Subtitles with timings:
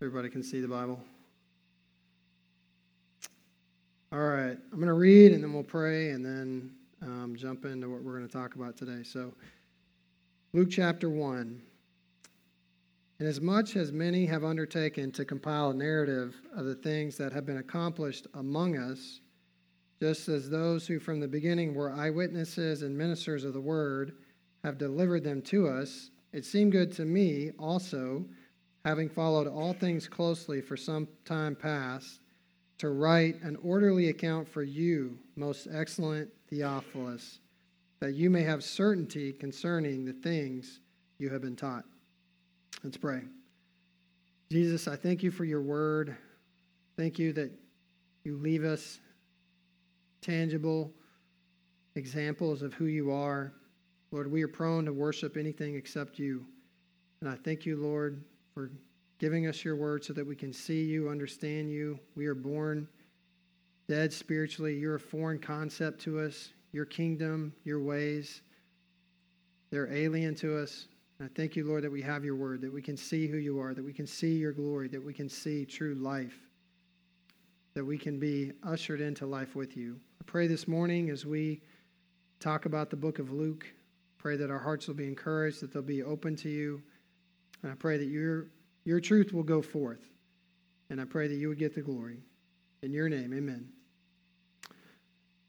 [0.00, 1.00] Everybody can see the Bible.
[4.12, 6.70] All right, I'm going to read and then we'll pray and then
[7.02, 9.02] um, jump into what we're going to talk about today.
[9.02, 9.34] So,
[10.52, 11.60] Luke chapter 1.
[13.18, 17.58] Inasmuch as many have undertaken to compile a narrative of the things that have been
[17.58, 19.18] accomplished among us,
[20.00, 24.12] just as those who from the beginning were eyewitnesses and ministers of the word
[24.62, 28.24] have delivered them to us, it seemed good to me also
[28.88, 32.20] having followed all things closely for some time past,
[32.78, 37.40] to write an orderly account for you, most excellent Theophilus,
[38.00, 40.80] that you may have certainty concerning the things
[41.18, 41.84] you have been taught.
[42.82, 43.20] Let's pray.
[44.50, 46.16] Jesus, I thank you for your word.
[46.96, 47.52] Thank you that
[48.24, 49.00] you leave us
[50.22, 50.94] tangible
[51.94, 53.52] examples of who you are.
[54.12, 56.46] Lord, we are prone to worship anything except you.
[57.20, 58.24] And I thank you, Lord,
[58.58, 58.72] for
[59.20, 61.96] giving us your word so that we can see you, understand you.
[62.16, 62.88] We are born
[63.86, 64.76] dead spiritually.
[64.76, 66.50] You're a foreign concept to us.
[66.72, 68.42] Your kingdom, your ways,
[69.70, 70.88] they're alien to us.
[71.20, 73.36] And I thank you, Lord, that we have your word, that we can see who
[73.36, 76.34] you are, that we can see your glory, that we can see true life,
[77.74, 80.00] that we can be ushered into life with you.
[80.20, 81.60] I pray this morning as we
[82.40, 83.66] talk about the book of Luke,
[84.18, 86.82] pray that our hearts will be encouraged, that they'll be open to you.
[87.62, 88.46] And I pray that your,
[88.88, 90.00] your truth will go forth.
[90.88, 92.22] And I pray that you would get the glory.
[92.80, 93.68] In your name, amen.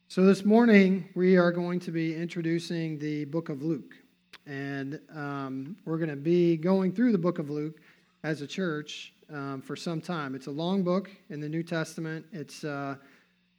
[0.09, 3.95] So this morning, we are going to be introducing the book of Luke.
[4.45, 7.79] And um, we're going to be going through the book of Luke
[8.25, 10.35] as a church um, for some time.
[10.35, 12.25] It's a long book in the New Testament.
[12.33, 12.95] It's uh,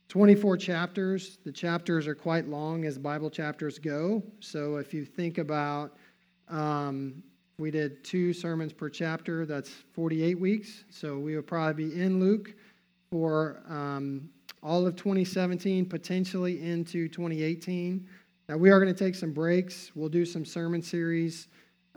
[0.09, 1.39] 24 chapters.
[1.47, 4.23] The chapters are quite long as Bible chapters go.
[4.41, 5.97] So if you think about
[6.51, 7.23] um,
[7.61, 9.45] we did two sermons per chapter.
[9.45, 10.85] That's 48 weeks.
[10.89, 12.55] So we will probably be in Luke
[13.11, 14.31] for um,
[14.63, 18.09] all of 2017, potentially into 2018.
[18.49, 19.93] Now, we are going to take some breaks.
[19.95, 21.49] We'll do some sermon series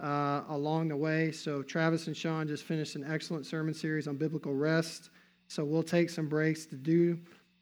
[0.01, 1.31] uh, along the way.
[1.31, 5.09] So, Travis and Sean just finished an excellent sermon series on biblical rest.
[5.47, 7.17] So, we'll take some breaks to do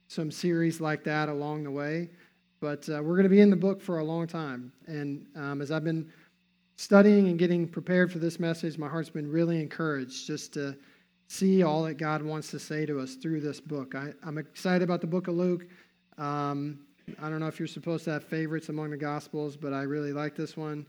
[0.08, 2.10] some series like that along the way.
[2.60, 4.72] But uh, we're going to be in the book for a long time.
[4.88, 6.12] And um, as I've been
[6.82, 10.76] studying and getting prepared for this message, my heart's been really encouraged just to
[11.28, 13.94] see all that God wants to say to us through this book.
[13.94, 15.68] I, am excited about the book of Luke.
[16.18, 16.80] Um,
[17.22, 20.12] I don't know if you're supposed to have favorites among the Gospels, but I really
[20.12, 20.88] like this one.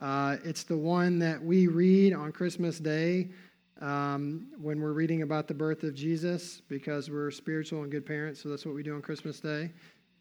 [0.00, 3.28] Uh, it's the one that we read on Christmas Day
[3.82, 8.42] um, when we're reading about the birth of Jesus because we're spiritual and good parents,
[8.42, 9.70] so that's what we do on Christmas Day.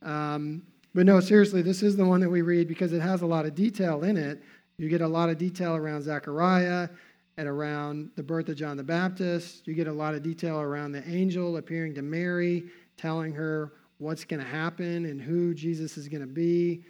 [0.02, 0.64] Um,
[0.94, 3.46] but no, seriously, this is the one that we read because it has a lot
[3.46, 4.44] of detail in it
[4.78, 6.90] you get a lot of detail around Zechariah
[7.38, 9.68] and around the birth of John the Baptist.
[9.68, 12.64] You get a lot of detail around the angel appearing to Mary,
[12.98, 16.84] telling her what's going to happen and who Jesus is going to be.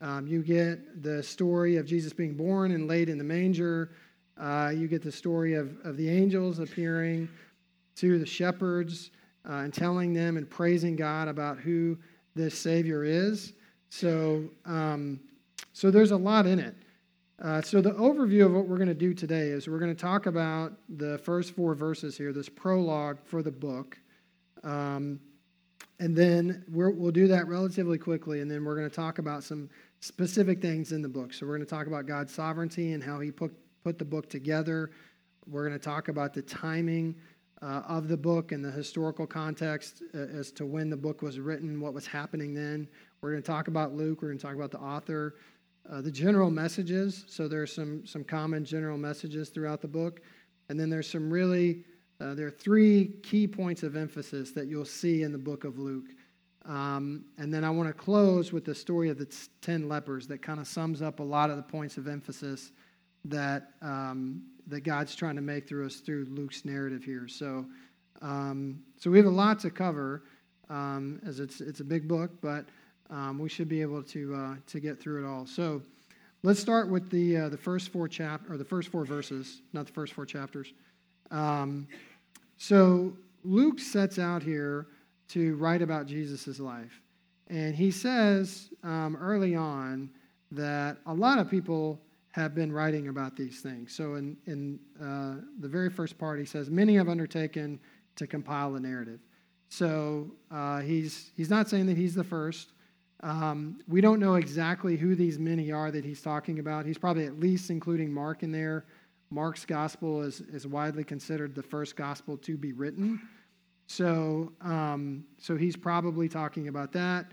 [0.00, 3.92] Um, you get the story of Jesus being born and laid in the manger.
[4.38, 7.28] Uh, you get the story of, of the angels appearing
[7.96, 9.10] to the shepherds
[9.48, 11.96] uh, and telling them and praising God about who
[12.34, 13.52] this Savior is.
[13.90, 15.20] So, um,
[15.72, 16.74] so there's a lot in it.
[17.42, 20.00] Uh, so, the overview of what we're going to do today is we're going to
[20.00, 23.98] talk about the first four verses here, this prologue for the book.
[24.62, 25.18] Um,
[25.98, 29.42] and then we will do that relatively quickly, and then we're going to talk about
[29.42, 29.68] some
[29.98, 31.32] specific things in the book.
[31.32, 33.52] So, we're going to talk about God's sovereignty and how He put,
[33.82, 34.92] put the book together.
[35.48, 37.16] We're going to talk about the timing
[37.62, 41.40] uh, of the book and the historical context uh, as to when the book was
[41.40, 42.86] written, what was happening then.
[43.20, 45.34] We're going to talk about Luke, we're going to talk about the author
[45.90, 47.24] uh, the general messages.
[47.28, 50.20] So there's some some common general messages throughout the book,
[50.68, 51.84] and then there's some really
[52.20, 55.78] uh, there are three key points of emphasis that you'll see in the book of
[55.78, 56.06] Luke.
[56.64, 59.26] Um, and then I want to close with the story of the
[59.60, 62.72] ten lepers that kind of sums up a lot of the points of emphasis
[63.26, 67.28] that um, that God's trying to make through us through Luke's narrative here.
[67.28, 67.66] So,
[68.22, 70.22] um, so we have a lot to cover,
[70.70, 72.64] um, as it's it's a big book, but
[73.10, 75.46] um, we should be able to uh, to get through it all.
[75.46, 75.82] So
[76.42, 79.86] let's start with the uh, the first four chap or the first four verses, not
[79.86, 80.72] the first four chapters.
[81.30, 81.88] Um,
[82.56, 83.12] so
[83.42, 84.86] Luke sets out here
[85.28, 87.00] to write about Jesus' life,
[87.48, 90.10] and he says um, early on
[90.52, 92.00] that a lot of people
[92.30, 93.94] have been writing about these things.
[93.94, 97.80] So in in uh, the very first part, he says many have undertaken
[98.16, 99.20] to compile a narrative.
[99.68, 102.73] So uh, he's he's not saying that he's the first.
[103.24, 106.84] Um, we don't know exactly who these many are that he's talking about.
[106.84, 108.84] He's probably at least including Mark in there.
[109.30, 113.18] Mark's gospel is, is widely considered the first gospel to be written.
[113.86, 117.24] So, um, so he's probably talking about that,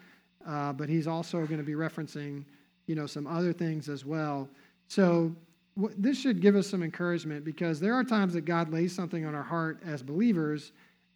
[0.47, 2.45] uh, but he's also going to be referencing,
[2.87, 4.49] you know, some other things as well.
[4.87, 5.35] So
[5.75, 9.25] w- this should give us some encouragement because there are times that God lays something
[9.25, 10.71] on our heart as believers,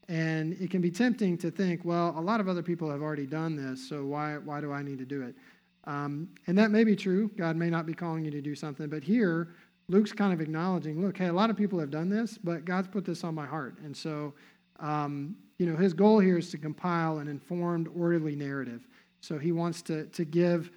[0.07, 3.25] and it can be tempting to think, well, a lot of other people have already
[3.25, 5.35] done this, so why why do I need to do it?
[5.85, 7.29] Um, and that may be true.
[7.37, 9.49] God may not be calling you to do something, but here
[9.87, 12.87] Luke's kind of acknowledging, look, hey, a lot of people have done this, but God's
[12.87, 14.33] put this on my heart, and so
[14.79, 18.87] um, you know, his goal here is to compile an informed, orderly narrative.
[19.21, 20.71] So he wants to, to give,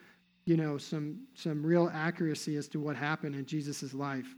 [0.44, 4.34] you know, some, some real accuracy as to what happened in Jesus' life.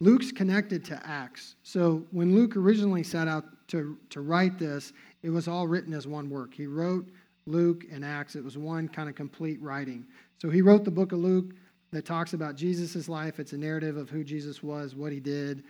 [0.00, 1.56] Luke's connected to Acts.
[1.62, 4.92] So when Luke originally set out to, to write this,
[5.22, 6.54] it was all written as one work.
[6.54, 7.08] He wrote
[7.46, 8.36] Luke and Acts.
[8.36, 10.06] It was one kind of complete writing.
[10.38, 11.54] So he wrote the book of Luke
[11.92, 13.38] that talks about Jesus' life.
[13.38, 15.64] It's a narrative of who Jesus was, what he did,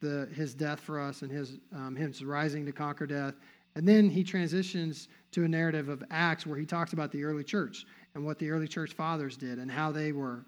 [0.00, 3.34] the, his death for us and his, um, his rising to conquer death.
[3.76, 7.44] And then he transitions to a narrative of Acts where he talks about the early
[7.44, 10.44] church and what the early church fathers did and how they were.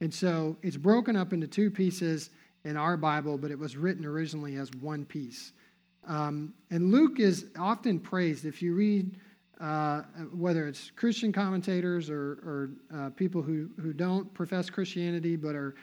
[0.00, 2.30] And so it's broken up into two pieces
[2.64, 5.52] in our Bible, but it was written originally as one piece.
[6.06, 8.44] Um, and Luke is often praised.
[8.44, 9.16] If you read,
[9.60, 10.02] uh,
[10.32, 15.74] whether it's Christian commentators or, or uh, people who, who don't profess Christianity but are,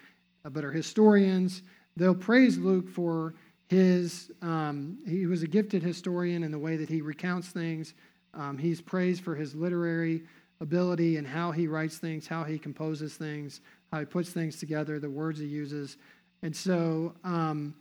[0.44, 1.63] but are historians,
[1.97, 3.35] They'll praise Luke for
[3.68, 7.94] his, um, he was a gifted historian in the way that he recounts things.
[8.33, 10.24] Um, he's praised for his literary
[10.62, 15.00] ability and how he writes things, how he composes things, how he puts things together,
[15.00, 15.97] the words he uses.
[16.44, 17.75] And so, um,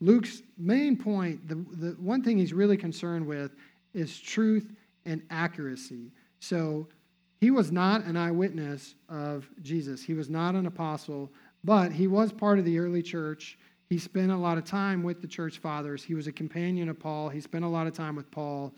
[0.00, 3.52] Luke's main point, the, the one thing he's really concerned with
[3.94, 4.72] is truth
[5.04, 6.12] and accuracy.
[6.40, 6.86] So,
[7.40, 11.30] he was not an eyewitness of Jesus, he was not an apostle,
[11.64, 13.58] but he was part of the early church.
[13.88, 16.04] He spent a lot of time with the church fathers.
[16.04, 17.30] He was a companion of Paul.
[17.30, 18.74] He spent a lot of time with Paul.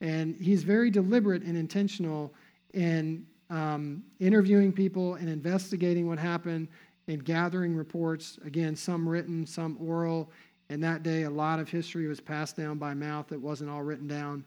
[0.00, 2.32] And he's very deliberate and intentional
[2.72, 6.68] in um, interviewing people and investigating what happened
[7.08, 8.38] and gathering reports.
[8.46, 10.30] Again, some written, some oral.
[10.70, 13.82] In that day, a lot of history was passed down by mouth that wasn't all
[13.82, 14.44] written down.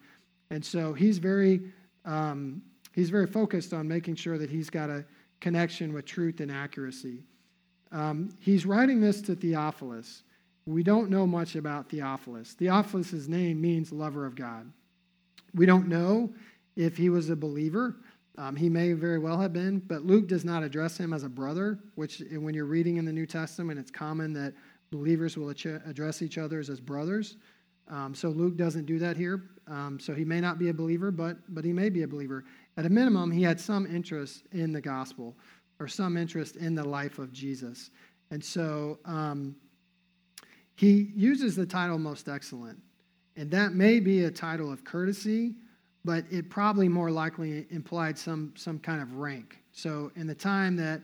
[0.50, 1.62] And so he's very,
[2.06, 2.62] um,
[2.94, 5.06] he's very focused on making sure that he's got a
[5.40, 7.24] connection with truth and accuracy.
[7.92, 10.24] Um, he's writing this to Theophilus.
[10.66, 12.54] We don't know much about Theophilus.
[12.54, 14.70] Theophilus' name means lover of God.
[15.54, 16.34] We don't know
[16.75, 17.96] if he was a believer.
[18.38, 21.30] Um, he may very well have been, but Luke does not address him as a
[21.30, 24.54] brother, which, when you're reading in the New Testament, it's common that
[24.92, 27.38] believers will address each other as brothers.
[27.89, 29.44] Um, so Luke doesn't do that here.
[29.68, 32.45] Um, so he may not be a believer, but, but he may be a believer.
[32.78, 35.36] At a minimum, he had some interest in the gospel
[35.80, 37.92] or some interest in the life of Jesus.
[38.31, 39.56] And so um,
[40.75, 42.80] he uses the title most excellent.
[43.36, 45.56] And that may be a title of courtesy,
[46.04, 49.57] but it probably more likely implied some, some kind of rank.
[49.72, 51.01] So in the time that,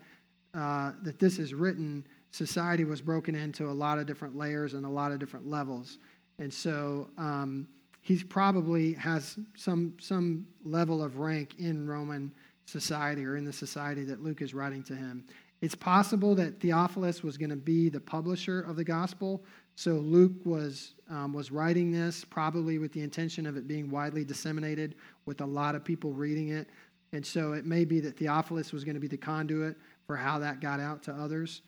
[0.54, 4.86] uh, that this is written, society was broken into a lot of different layers and
[4.86, 6.00] a lot of different levels.
[6.40, 7.68] And so um,
[8.02, 12.34] he probably has some, some level of rank in Roman
[12.66, 15.24] society or in the society that Luke is writing to him.
[15.62, 19.46] It's possible that Theophilus was going to be the publisher of the gospel.
[19.76, 24.26] So Luke was, um, was writing this probably with the intention of it being widely
[24.26, 26.68] disseminated with a lot of people reading it.
[27.12, 30.40] And so it may be that Theophilus was going to be the conduit for how
[30.40, 31.62] that got out to others.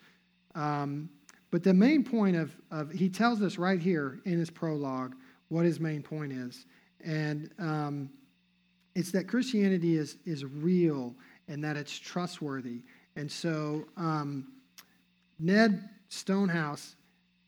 [0.55, 1.09] Um,
[1.51, 5.15] but the main point of, of, he tells us right here in his prologue
[5.49, 6.65] what his main point is.
[7.03, 8.09] And um,
[8.95, 11.13] it's that Christianity is, is real
[11.47, 12.81] and that it's trustworthy.
[13.15, 14.47] And so um,
[15.39, 16.95] Ned Stonehouse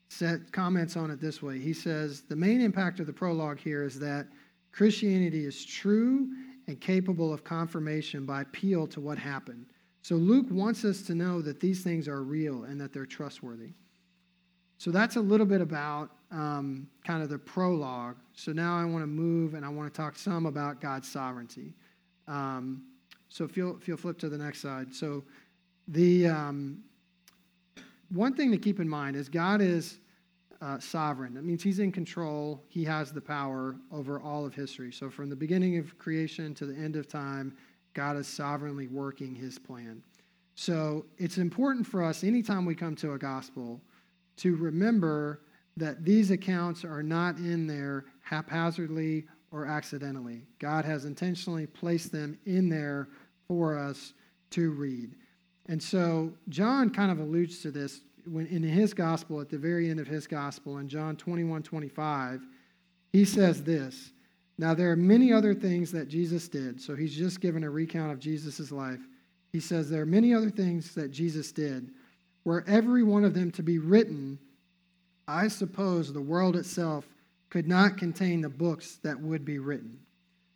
[0.08, 1.58] set comments on it this way.
[1.58, 4.26] He says the main impact of the prologue here is that
[4.72, 6.28] Christianity is true
[6.66, 9.66] and capable of confirmation by appeal to what happened.
[10.02, 13.70] So Luke wants us to know that these things are real and that they're trustworthy.
[14.78, 18.16] So that's a little bit about um, kind of the prologue.
[18.32, 21.74] So now I want to move and I want to talk some about God's sovereignty.
[22.28, 22.84] Um,
[23.28, 24.94] so if you'll, if you'll flip to the next slide.
[24.94, 25.24] So
[25.88, 26.84] the um,
[28.10, 29.98] one thing to keep in mind is God is
[30.60, 31.34] uh, sovereign.
[31.34, 32.62] That means He's in control.
[32.68, 34.92] He has the power over all of history.
[34.92, 37.56] So from the beginning of creation to the end of time,
[37.94, 40.02] God is sovereignly working His plan.
[40.54, 43.80] So it's important for us anytime we come to a gospel
[44.38, 45.42] to remember
[45.76, 50.42] that these accounts are not in there haphazardly or accidentally.
[50.58, 53.08] God has intentionally placed them in there
[53.46, 54.12] for us
[54.50, 55.14] to read.
[55.66, 59.88] And so John kind of alludes to this when in his gospel, at the very
[59.90, 62.42] end of his gospel, in John 21 25,
[63.12, 64.12] he says this.
[64.58, 66.80] Now, there are many other things that Jesus did.
[66.80, 69.00] So he's just given a recount of Jesus' life.
[69.52, 71.90] He says there are many other things that Jesus did.
[72.44, 74.38] Were every one of them to be written,
[75.28, 77.06] I suppose the world itself
[77.50, 79.98] could not contain the books that would be written.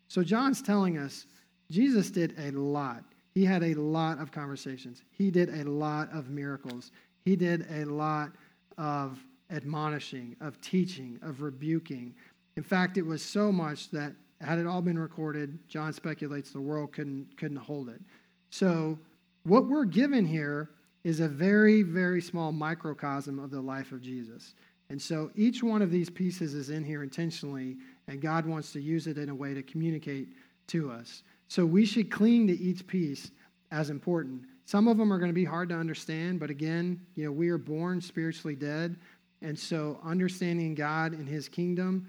[0.07, 1.25] So John's telling us
[1.71, 3.03] Jesus did a lot.
[3.33, 5.01] He had a lot of conversations.
[5.11, 6.91] He did a lot of miracles.
[7.25, 8.31] He did a lot
[8.77, 9.17] of
[9.49, 12.13] admonishing, of teaching, of rebuking.
[12.55, 16.61] In fact, it was so much that had it all been recorded, John speculates the
[16.61, 18.01] world couldn't couldn't hold it.
[18.49, 18.97] So,
[19.43, 20.69] what we're given here
[21.03, 24.53] is a very very small microcosm of the life of Jesus.
[24.89, 28.81] And so each one of these pieces is in here intentionally and God wants to
[28.81, 30.27] use it in a way to communicate
[30.67, 31.23] to us.
[31.47, 33.31] So we should cling to each piece
[33.71, 34.43] as important.
[34.65, 37.49] Some of them are going to be hard to understand, but again, you know, we
[37.49, 38.95] are born spiritually dead.
[39.41, 42.07] And so understanding God and his kingdom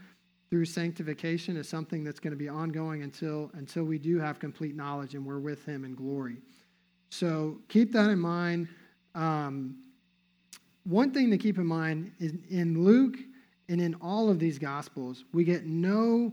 [0.54, 4.76] through sanctification is something that's going to be ongoing until until we do have complete
[4.76, 6.36] knowledge and we're with him in glory.
[7.10, 8.68] So keep that in mind.
[9.16, 9.78] Um,
[10.84, 13.16] one thing to keep in mind is in Luke
[13.68, 16.32] and in all of these gospels, we get no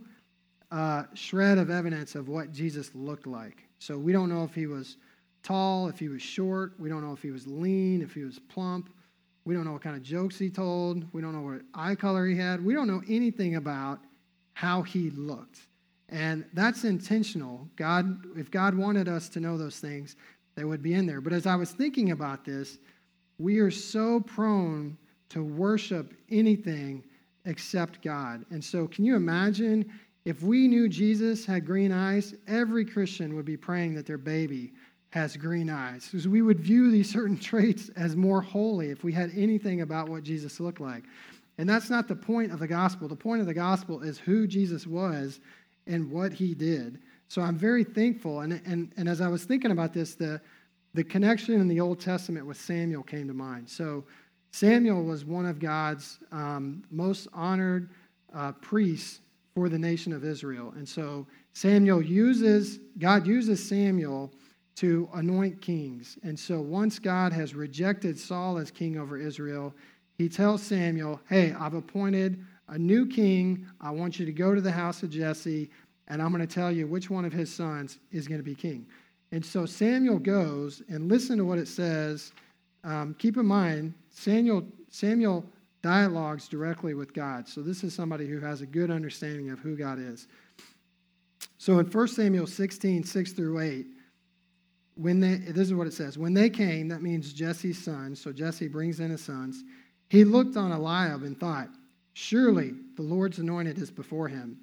[0.70, 3.64] uh, shred of evidence of what Jesus looked like.
[3.80, 4.98] So we don't know if he was
[5.42, 6.74] tall, if he was short.
[6.78, 8.94] We don't know if he was lean, if he was plump.
[9.46, 11.12] We don't know what kind of jokes he told.
[11.12, 12.64] We don't know what eye color he had.
[12.64, 14.00] We don't know anything about
[14.62, 15.62] how he looked.
[16.10, 17.68] And that's intentional.
[17.78, 20.16] God, if God wanted us to know those things,
[20.54, 21.20] they would be in there.
[21.20, 22.78] But as I was thinking about this,
[23.40, 25.00] we are so prone
[25.30, 27.04] to worship anything
[27.46, 28.46] except God.
[28.52, 29.92] And so, can you imagine
[30.26, 34.74] if we knew Jesus had green eyes, every Christian would be praying that their baby
[35.10, 36.06] has green eyes.
[36.06, 40.08] Because we would view these certain traits as more holy if we had anything about
[40.08, 41.06] what Jesus looked like.
[41.62, 43.08] And that's not the point of the gospel.
[43.08, 45.40] The point of the gospel is who Jesus was
[45.86, 46.98] and what he did.
[47.28, 48.40] So I'm very thankful.
[48.40, 50.42] And, and, and as I was thinking about this, the,
[50.96, 53.70] the connection in the Old Testament with Samuel came to mind.
[53.70, 54.06] So
[54.50, 57.92] Samuel was one of God's um, most honored
[58.34, 59.20] uh, priests
[59.54, 60.74] for the nation of Israel.
[60.76, 64.34] And so Samuel uses, God uses Samuel
[64.78, 66.18] to anoint kings.
[66.24, 69.76] And so once God has rejected Saul as king over Israel,
[70.18, 73.68] he tells Samuel, Hey, I've appointed a new king.
[73.80, 75.70] I want you to go to the house of Jesse,
[76.08, 78.56] and I'm going to tell you which one of his sons is going to be
[78.56, 78.86] king.
[79.32, 82.32] And so Samuel goes and listen to what it says.
[82.84, 85.46] Um, keep in mind, Samuel, Samuel
[85.82, 87.48] dialogues directly with God.
[87.48, 90.28] So this is somebody who has a good understanding of who God is.
[91.58, 93.86] So in 1 Samuel 16, 6 through 8,
[94.96, 96.18] when they, this is what it says.
[96.18, 99.64] When they came, that means Jesse's sons, so Jesse brings in his sons,
[100.12, 101.70] he looked on Eliab and thought,
[102.14, 104.58] Surely the Lord's anointed is before him.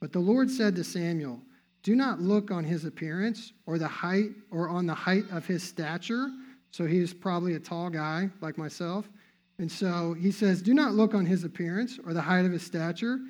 [0.00, 1.40] But the Lord said to Samuel,
[1.82, 5.62] Do not look on his appearance or the height or on the height of his
[5.62, 6.30] stature.
[6.70, 9.08] So he probably a tall guy like myself
[9.58, 12.62] and so he says, Do not look on his appearance or the height of his
[12.62, 13.20] stature,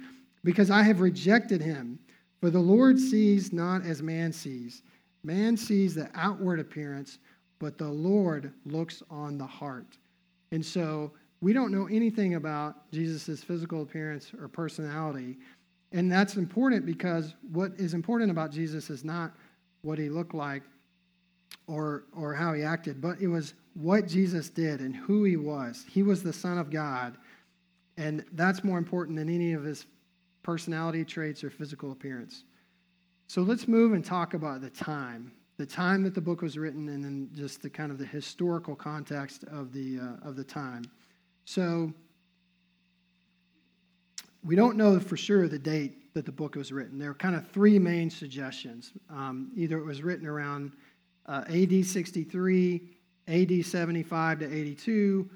[0.42, 1.98] because I have rejected him.
[2.40, 4.82] For the Lord sees not as man sees.
[5.22, 7.18] Man sees the outward appearance,
[7.58, 9.96] but the Lord looks on the heart.
[10.52, 11.12] And so
[11.44, 15.36] we don't know anything about Jesus' physical appearance or personality.
[15.92, 19.34] And that's important because what is important about Jesus is not
[19.82, 20.62] what he looked like
[21.66, 25.84] or, or how he acted, but it was what Jesus did and who he was.
[25.86, 27.18] He was the Son of God,
[27.98, 29.84] and that's more important than any of his
[30.42, 32.44] personality traits or physical appearance.
[33.26, 36.88] So let's move and talk about the time, the time that the book was written,
[36.88, 40.84] and then just the kind of the historical context of the uh, of the time.
[41.44, 41.92] So
[44.44, 46.98] we don't know for sure the date that the book was written.
[46.98, 48.92] There are kind of three main suggestions.
[49.10, 50.72] Um, either it was written around
[51.26, 52.80] uh, AD 63,
[53.28, 55.28] AD 75 to 82,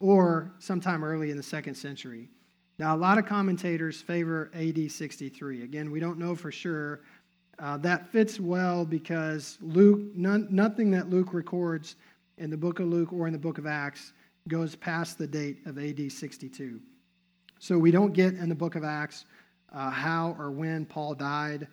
[0.00, 2.28] or sometime early in the second century.
[2.78, 5.62] Now, a lot of commentators favor AD 63.
[5.62, 7.00] Again, we don't know for sure.
[7.58, 11.96] Uh, that fits well because Luke, none, nothing that Luke records
[12.36, 14.12] in the book of Luke or in the book of Acts
[14.48, 16.80] goes past the date of AD 62.
[17.58, 19.24] So we don't get in the book of Acts
[19.72, 21.68] uh, how or when Paul died.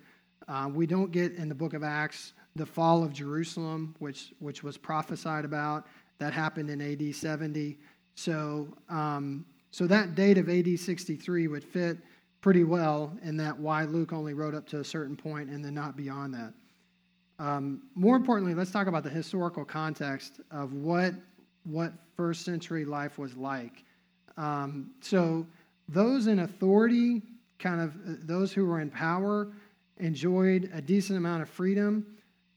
[0.48, 4.63] Uh, we don't get in the book of Acts the fall of Jerusalem, which, which
[4.63, 5.88] was prophesied about.
[6.20, 7.77] That happened in AD 70.
[8.15, 11.98] So, um, so that date of AD 63 would fit
[12.39, 15.74] pretty well in that why Luke only wrote up to a certain point and then
[15.74, 16.53] not beyond that.
[17.38, 21.13] Um, more importantly, let's talk about the historical context of what
[21.63, 23.84] what first century life was like.
[24.38, 25.45] Um, so
[25.89, 27.22] those in authority,
[27.60, 29.50] kind of uh, those who were in power,
[29.98, 32.05] enjoyed a decent amount of freedom,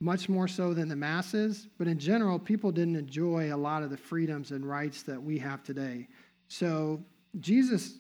[0.01, 1.69] much more so than the masses.
[1.79, 5.39] But in general, people didn't enjoy a lot of the freedoms and rights that we
[5.39, 6.09] have today.
[6.49, 7.01] So
[7.41, 7.99] Jesus,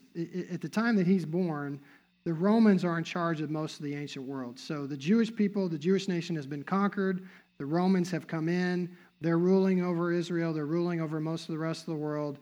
[0.52, 1.80] at the time that he's born,
[2.24, 4.58] the Romans are in charge of most of the ancient world.
[4.58, 7.26] So the Jewish people, the Jewish nation has been conquered.
[7.58, 8.94] The Romans have come in.
[9.20, 10.52] They're ruling over Israel.
[10.52, 12.38] They're ruling over most of the rest of the world.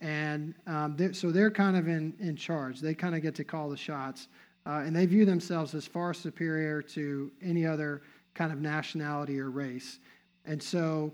[0.00, 2.80] And um, they're, so they're kind of in, in charge.
[2.80, 4.28] They kind of get to call the shots.
[4.66, 8.02] Uh, and they view themselves as far superior to any other
[8.34, 9.98] kind of nationality or race.
[10.44, 11.12] And so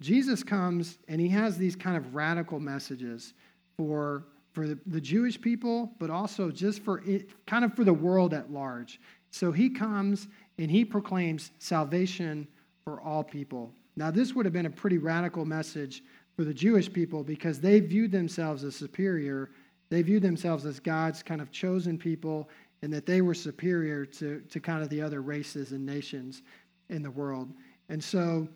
[0.00, 3.34] Jesus comes and he has these kind of radical messages
[3.76, 7.94] for, for the, the Jewish people, but also just for it, kind of for the
[7.94, 9.00] world at large.
[9.30, 12.48] So he comes and he proclaims salvation
[12.84, 13.72] for all people.
[13.96, 16.02] Now, this would have been a pretty radical message
[16.36, 19.50] for the Jewish people because they viewed themselves as superior.
[19.88, 22.48] They viewed themselves as God's kind of chosen people
[22.82, 26.42] and that they were superior to, to kind of the other races and nations
[26.90, 27.52] in the world.
[27.88, 28.46] And so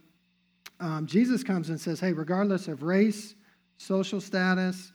[0.78, 3.34] um, Jesus comes and says, hey, regardless of race,
[3.78, 4.92] social status,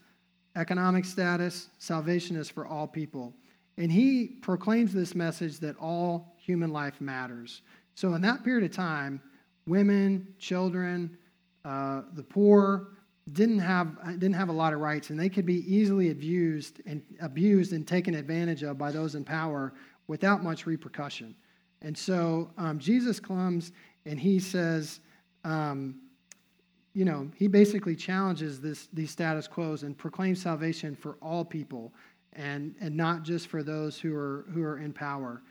[0.56, 3.34] economic status, salvation is for all people.
[3.78, 7.62] And he proclaims this message that all human life matters.
[7.96, 9.22] So in that period of time,
[9.68, 11.18] women, children,
[11.64, 12.90] uh, the poor
[13.32, 17.02] didn't have didn't have a lot of rights, and they could be easily abused and
[17.22, 19.74] abused and taken advantage of by those in power
[20.08, 21.36] without much repercussion.
[21.82, 23.72] And so um, Jesus comes
[24.06, 25.00] and he says,
[25.44, 25.96] um,
[26.94, 31.94] you know, he basically challenges this these status quos and proclaims salvation for all people,
[32.34, 35.42] and and not just for those who are who are in power.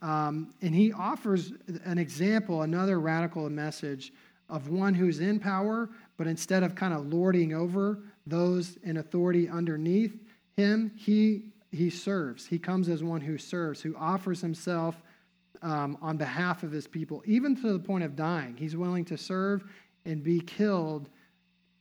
[0.00, 1.52] Um, and he offers
[1.84, 4.12] an example, another radical message
[4.48, 9.48] of one who's in power, but instead of kind of lording over those in authority
[9.48, 10.16] underneath
[10.56, 12.46] him, he, he serves.
[12.46, 14.96] He comes as one who serves, who offers himself
[15.62, 18.56] um, on behalf of his people, even to the point of dying.
[18.56, 19.64] He's willing to serve
[20.04, 21.08] and be killed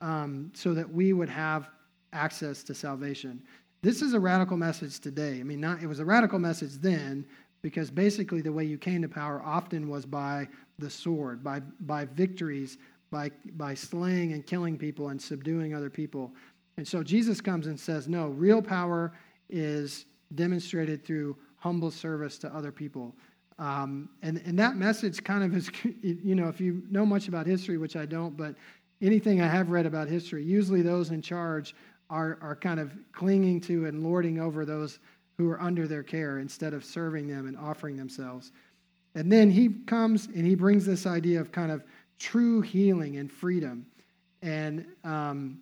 [0.01, 1.69] um, so that we would have
[2.13, 3.41] access to salvation.
[3.81, 5.39] This is a radical message today.
[5.39, 7.25] I mean, not, it was a radical message then,
[7.61, 10.47] because basically the way you came to power often was by
[10.79, 12.77] the sword, by, by victories,
[13.11, 16.31] by, by slaying and killing people and subduing other people.
[16.77, 19.13] And so Jesus comes and says, no, real power
[19.49, 23.15] is demonstrated through humble service to other people.
[23.59, 27.47] Um, and, and that message kind of is, you know, if you know much about
[27.47, 28.55] history, which I don't, but
[29.01, 31.75] anything I have read about history, usually those in charge
[32.09, 34.99] are, are kind of clinging to and lording over those
[35.37, 38.51] who are under their care instead of serving them and offering themselves.
[39.15, 41.83] And then he comes and he brings this idea of kind of
[42.19, 43.85] true healing and freedom.
[44.41, 45.59] And um,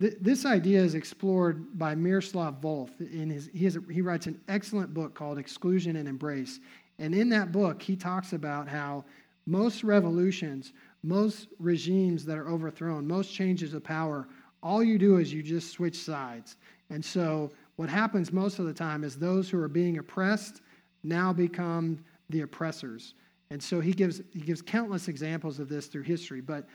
[0.00, 2.90] th- this idea is explored by Miroslav Volf.
[3.00, 6.60] In his, he, has, he writes an excellent book called Exclusion and Embrace.
[6.98, 9.04] And in that book, he talks about how
[9.46, 14.28] most revolutions, most regimes that are overthrown, most changes of power,
[14.62, 16.56] all you do is you just switch sides.
[16.90, 20.62] And so what happens most of the time is those who are being oppressed
[21.04, 23.14] now become the oppressors.
[23.50, 26.40] And so he gives, he gives countless examples of this through history.
[26.40, 26.66] But,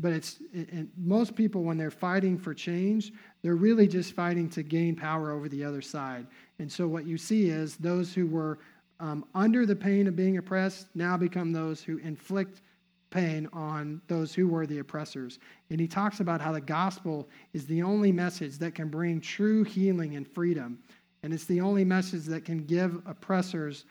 [0.00, 4.64] but it's, it, most people, when they're fighting for change, they're really just fighting to
[4.64, 6.26] gain power over the other side.
[6.58, 8.58] And so what you see is those who were
[8.98, 12.62] um, under the pain of being oppressed now become those who inflict
[13.10, 15.38] pain on those who were the oppressors.
[15.70, 19.64] And he talks about how the gospel is the only message that can bring true
[19.64, 20.78] healing and freedom.
[21.22, 23.84] And it's the only message that can give oppressors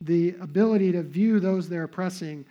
[0.00, 2.44] the ability to view those they're oppressing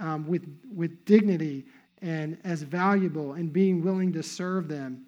[0.00, 1.66] um, with, with dignity
[2.02, 5.04] and as valuable and being willing to serve them.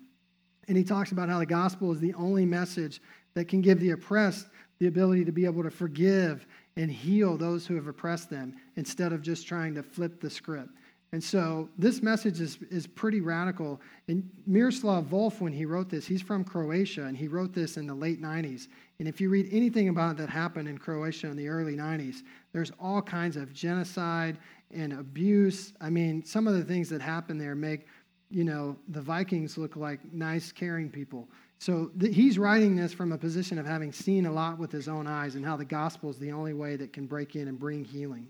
[0.69, 3.01] And he talks about how the gospel is the only message
[3.35, 4.47] that can give the oppressed
[4.79, 9.13] the ability to be able to forgive and heal those who have oppressed them instead
[9.13, 10.71] of just trying to flip the script.
[11.13, 13.83] And so this message is, is pretty radical.
[14.09, 17.87] And Miroslav Volf, when he wrote this, he's from Croatia, and he wrote this in
[17.87, 18.69] the late 90s.
[18.99, 22.23] And if you read anything about that happened in Croatia in the early 90s,
[22.55, 24.39] there's all kinds of genocide
[24.71, 25.75] and abuse.
[25.83, 27.87] I mean, some of the things that happen there make,
[28.31, 31.29] you know, the Vikings look like nice, caring people.
[31.63, 35.07] So he's writing this from a position of having seen a lot with his own
[35.07, 37.85] eyes and how the gospel is the only way that can break in and bring
[37.85, 38.27] healing.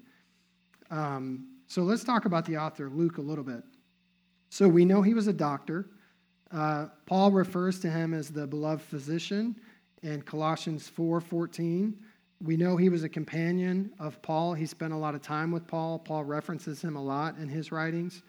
[0.91, 3.65] Um, so let's talk about the author, Luke, a little bit.
[4.51, 5.87] So we know he was a doctor.
[6.51, 9.57] Uh, Paul refers to him as the beloved physician
[10.03, 11.95] in Colossians 4:14.
[12.43, 14.53] We know he was a companion of Paul.
[14.53, 15.99] He spent a lot of time with Paul.
[15.99, 18.25] Paul references him a lot in his writings.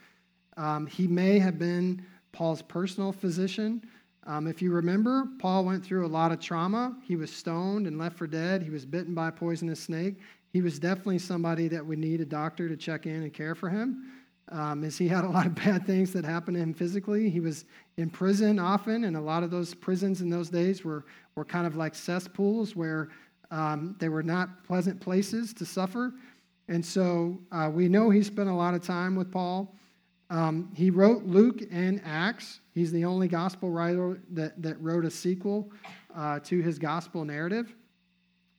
[0.56, 3.84] Um, he may have been Paul's personal physician.
[4.26, 6.96] Um, if you remember, Paul went through a lot of trauma.
[7.04, 8.64] He was stoned and left for dead.
[8.64, 10.16] He was bitten by a poisonous snake.
[10.52, 13.70] He was definitely somebody that would need a doctor to check in and care for
[13.70, 14.12] him.
[14.50, 17.30] Um, as he had a lot of bad things that happened to him physically.
[17.30, 17.66] He was
[17.98, 21.06] in prison often, and a lot of those prisons in those days were,
[21.36, 23.10] were kind of like cesspools where
[23.52, 26.14] um, they were not pleasant places to suffer.
[26.68, 29.76] And so uh, we know he spent a lot of time with Paul.
[30.34, 32.60] Um, he wrote Luke and Acts.
[32.74, 35.70] He's the only gospel writer that, that wrote a sequel
[36.16, 37.76] uh, to his gospel narrative.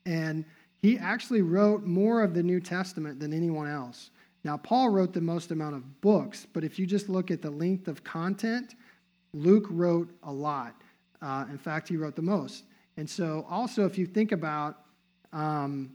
[0.07, 0.45] And
[0.81, 4.11] he actually wrote more of the New Testament than anyone else.
[4.45, 7.51] Now, Paul wrote the most amount of books, but if you just look at the
[7.51, 8.77] length of content,
[9.33, 10.81] Luke wrote a lot.
[11.21, 12.63] Uh, in fact, he wrote the most.
[12.99, 14.79] And so, also, if you think about
[15.33, 15.91] um,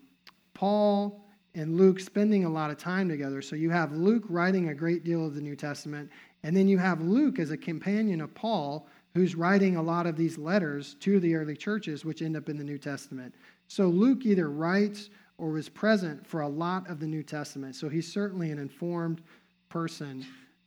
[0.54, 1.24] Paul
[1.56, 5.04] and Luke spending a lot of time together, so you have Luke writing a great
[5.04, 6.10] deal of the New Testament,
[6.44, 10.16] and then you have Luke as a companion of Paul who's writing a lot of
[10.16, 13.34] these letters to the early churches, which end up in the New Testament.
[13.68, 15.10] So, Luke either writes
[15.40, 17.76] or was present for a lot of the New Testament.
[17.76, 19.22] So he's certainly an informed
[19.70, 20.26] person.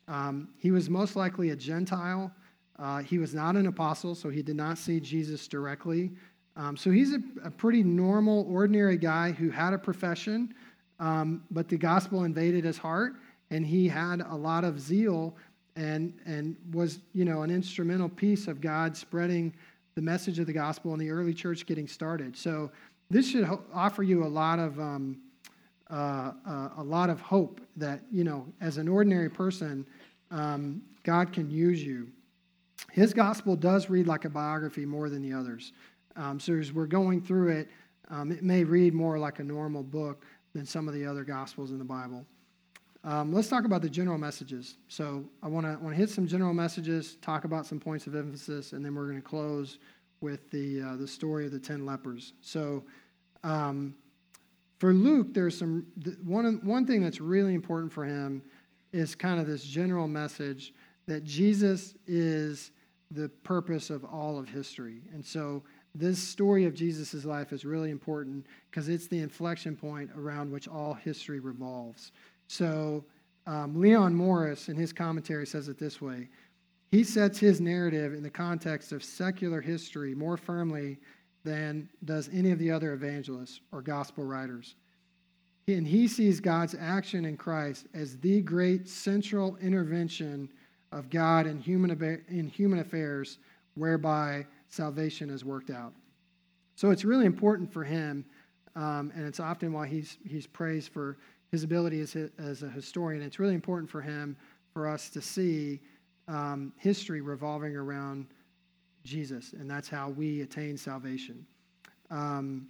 [0.08, 2.32] Um, he was most likely a Gentile.
[2.78, 6.10] Uh, he was not an apostle, so he did not see Jesus directly.
[6.56, 10.54] Um, so he's a, a, pretty normal, ordinary guy who had a profession,
[11.02, 13.14] um, but the gospel invaded his heart,
[13.50, 15.34] and he had a lot of zeal
[15.74, 19.52] and, and was, you know, an instrumental piece of God spreading
[19.96, 22.36] the message of the gospel and the early church getting started.
[22.36, 22.70] So
[23.10, 25.18] this should ho- offer you a lot of um,
[25.90, 29.84] uh, uh, a lot of hope that you know, as an ordinary person,
[30.30, 32.08] um, God can use you.
[32.92, 35.72] His gospel does read like a biography more than the others.
[36.14, 37.68] Um, so as we're going through it,
[38.08, 41.70] um, it may read more like a normal book than some of the other gospels
[41.70, 42.24] in the Bible.
[43.04, 44.76] Um, let's talk about the general messages.
[44.88, 48.14] So I want to want to hit some general messages, talk about some points of
[48.14, 49.78] emphasis, and then we're going to close
[50.20, 52.34] with the uh, the story of the ten lepers.
[52.40, 52.84] So
[53.42, 53.94] um,
[54.78, 55.84] for Luke, there's some
[56.24, 58.42] one one thing that's really important for him
[58.92, 60.72] is kind of this general message
[61.06, 62.70] that Jesus is
[63.10, 67.90] the purpose of all of history, and so this story of Jesus' life is really
[67.90, 72.12] important because it's the inflection point around which all history revolves.
[72.48, 73.04] So
[73.46, 76.28] um, Leon Morris, in his commentary, says it this way.
[76.90, 80.98] He sets his narrative in the context of secular history more firmly
[81.44, 84.76] than does any of the other evangelists or gospel writers.
[85.68, 90.48] And he sees God's action in Christ as the great central intervention
[90.90, 93.38] of God in human, in human affairs
[93.74, 95.92] whereby salvation has worked out.
[96.76, 98.24] So it's really important for him,
[98.74, 101.18] um, and it's often why he's, he's praised for
[101.50, 103.22] his ability as, as a historian.
[103.22, 104.34] It's really important for him
[104.72, 105.80] for us to see
[106.26, 108.26] um, history revolving around
[109.04, 111.44] Jesus, and that's how we attain salvation.
[112.10, 112.66] Um,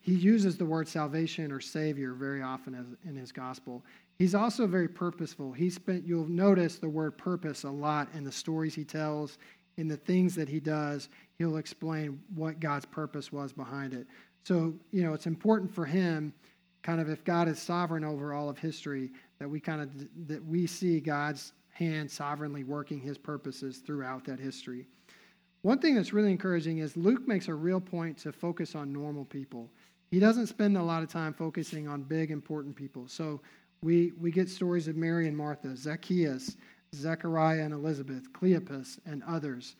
[0.00, 3.82] he uses the word salvation or savior very often as, in his gospel.
[4.18, 5.52] He's also very purposeful.
[5.52, 9.38] He spent you'll notice the word purpose a lot in the stories he tells,
[9.76, 11.08] in the things that he does.
[11.38, 14.06] He'll explain what God's purpose was behind it.
[14.44, 16.32] So, you know, it's important for him
[16.82, 19.10] kind of if God is sovereign over all of history
[19.40, 19.90] that we kind of
[20.28, 24.86] that we see God's hand sovereignly working his purposes throughout that history.
[25.62, 29.24] One thing that's really encouraging is Luke makes a real point to focus on normal
[29.24, 29.68] people.
[30.12, 33.08] He doesn't spend a lot of time focusing on big, important people.
[33.08, 33.40] So
[33.82, 36.56] we, we get stories of Mary and Martha, Zacchaeus,
[36.96, 39.76] Zechariah and Elizabeth, Cleopas, and others.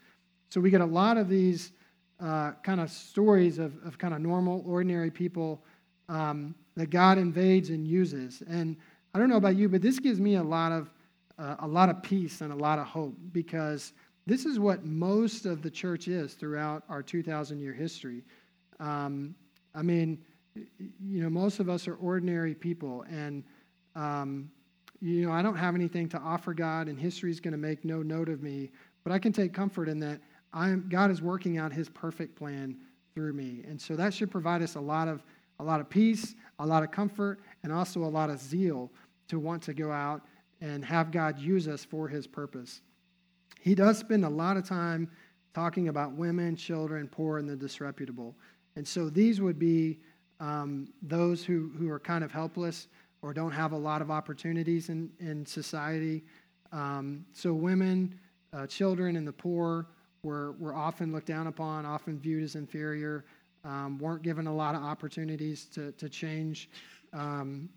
[0.51, 1.73] So we get a lot of these
[2.21, 5.63] uh, kind of stories of, of kind of normal, ordinary people
[6.09, 8.43] um, that God invades and uses.
[8.49, 8.77] And
[9.15, 10.91] I don't know about you, but this gives me a lot of
[11.39, 13.93] uh, a lot of peace and a lot of hope because
[14.27, 18.23] this is what most of the church is throughout our 2,000 year history.
[18.81, 19.35] Um,
[19.75, 20.19] I mean,
[20.55, 23.45] you know, most of us are ordinary people, and,
[23.95, 24.51] um,
[25.01, 27.85] you know, I don't have anything to offer God, and history is going to make
[27.85, 28.71] no note of me,
[29.05, 30.21] but I can take comfort in that
[30.53, 32.77] I'm, God is working out his perfect plan
[33.15, 33.65] through me.
[33.69, 35.23] And so that should provide us a lot of,
[35.61, 38.91] a lot of peace, a lot of comfort, and also a lot of zeal
[39.29, 40.23] to want to go out
[40.61, 42.81] and have God use us for his purpose.
[43.61, 45.11] He does spend a lot of time
[45.55, 48.35] talking about women, children, poor, and the disreputable.
[48.77, 49.99] And so these would be
[50.41, 52.89] um, those who, who are kind of helpless
[53.27, 56.23] or don't have a lot of opportunities in, in society.
[56.71, 58.17] Um, so women,
[58.53, 59.89] uh, children, and the poor
[60.23, 63.25] were, were often looked down upon, often viewed as inferior,
[63.65, 66.71] um, weren't given a lot of opportunities to, to change
[67.13, 67.69] um,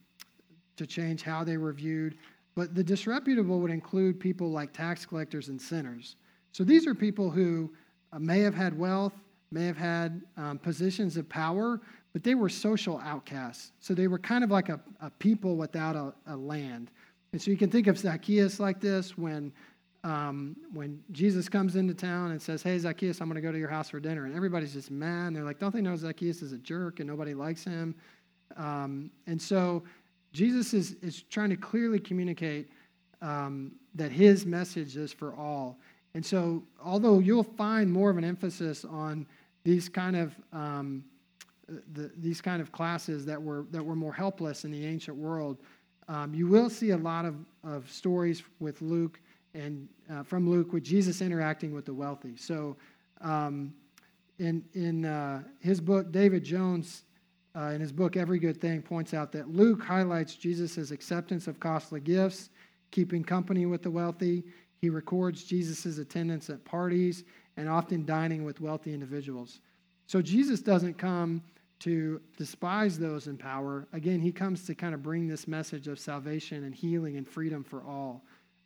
[0.76, 2.16] to change how they were viewed.
[2.56, 6.16] But the disreputable would include people like tax collectors and sinners.
[6.52, 7.74] So these are people who
[8.14, 9.14] uh, may have had wealth,
[9.52, 11.82] may have had um, positions of power,
[12.14, 13.72] but they were social outcasts.
[13.80, 16.92] So they were kind of like a, a people without a, a, land.
[17.32, 19.52] And so you can think of Zacchaeus like this when,
[20.04, 23.60] um, when Jesus comes into town and says, Hey, Zacchaeus, I'm going to go to
[23.60, 24.26] your house for dinner.
[24.26, 25.28] And everybody's just mad.
[25.28, 27.94] And they're like, Don't they know Zacchaeus is a jerk and nobody likes him?
[28.58, 29.84] Um, and so
[30.34, 32.70] Jesus is, is trying to clearly communicate
[33.22, 35.78] um, that his message is for all.
[36.16, 39.28] And so, although you'll find more of an emphasis on
[39.64, 41.04] these kind of um,
[41.94, 45.58] the, these kind of classes that were that were more helpless in the ancient world,
[46.08, 49.20] um, you will see a lot of, of stories with Luke
[49.54, 52.36] and uh, from Luke with Jesus interacting with the wealthy.
[52.36, 52.76] So,
[53.22, 53.74] um,
[54.38, 57.04] in in uh, his book, David Jones,
[57.56, 61.60] uh, in his book Every Good Thing, points out that Luke highlights Jesus' acceptance of
[61.60, 62.50] costly gifts,
[62.92, 64.44] keeping company with the wealthy.
[64.82, 67.26] He records Jesus' attendance at parties
[67.58, 69.60] and often dining with wealthy individuals.
[70.08, 71.44] So Jesus doesn't come
[71.80, 73.88] to despise those in power.
[73.94, 77.64] Again, he comes to kind of bring this message of salvation and healing and freedom
[77.64, 78.24] for all.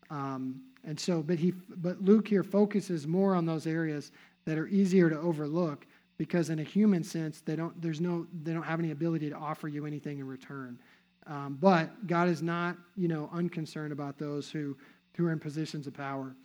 [0.10, 4.12] Um, and so, but he, but Luke here focuses more on those areas
[4.45, 5.86] that are easier to overlook
[6.17, 7.80] because, in a human sense, they don't.
[7.82, 8.28] There's no.
[8.43, 10.80] They don't have any ability to offer you anything in return.
[11.26, 14.76] Um, but God is not, you know, unconcerned about those who
[15.15, 16.36] who are in positions of power.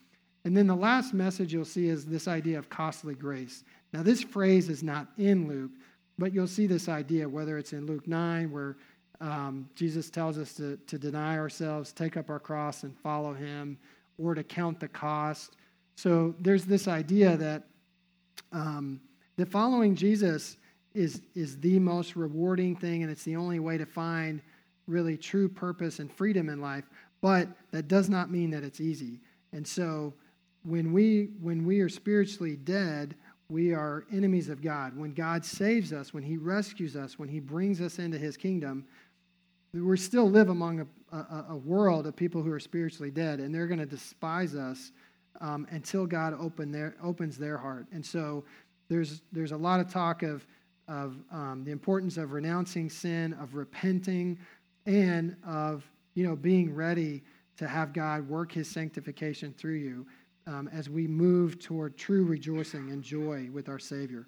[0.44, 3.64] And then the last message you'll see is this idea of costly grace.
[3.92, 5.72] Now, this phrase is not in Luke,
[6.18, 8.76] but you'll see this idea, whether it's in Luke 9, where
[9.20, 13.78] um, Jesus tells us to, to deny ourselves, take up our cross, and follow him,
[14.18, 15.56] or to count the cost.
[15.96, 17.64] So there's this idea that,
[18.52, 19.00] um,
[19.36, 20.56] that following Jesus
[20.94, 24.40] is, is the most rewarding thing, and it's the only way to find
[24.86, 26.84] really true purpose and freedom in life.
[27.20, 29.20] But that does not mean that it's easy.
[29.52, 30.14] And so
[30.64, 33.14] when we when we are spiritually dead,
[33.50, 34.96] we are enemies of God.
[34.96, 38.84] When God saves us, when He rescues us, when He brings us into His kingdom,
[39.72, 43.54] we still live among a, a, a world of people who are spiritually dead, and
[43.54, 44.92] they're going to despise us
[45.40, 47.86] um, until God open their, opens their heart.
[47.92, 48.44] And so
[48.88, 50.46] there's, there's a lot of talk of,
[50.86, 54.38] of um, the importance of renouncing sin, of repenting,
[54.84, 55.84] and of
[56.14, 57.22] you know, being ready
[57.56, 60.06] to have God work his sanctification through you
[60.48, 64.26] um, as we move toward true rejoicing and joy with our Savior.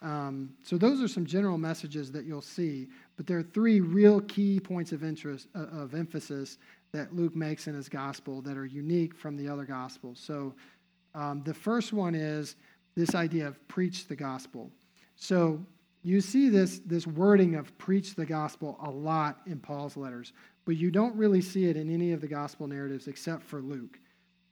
[0.00, 4.20] Um, so those are some general messages that you'll see, but there are three real
[4.22, 6.58] key points of interest uh, of emphasis
[6.92, 10.18] that Luke makes in his gospel that are unique from the other gospels.
[10.18, 10.54] So
[11.14, 12.56] um, the first one is
[12.94, 14.70] this idea of preach the gospel.
[15.16, 15.60] So
[16.02, 20.32] you see this, this wording of preach the gospel a lot in Paul's letters,
[20.64, 23.98] but you don't really see it in any of the gospel narratives except for Luke.